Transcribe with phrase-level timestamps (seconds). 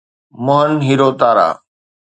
[0.45, 1.49] مهن هيرو تارا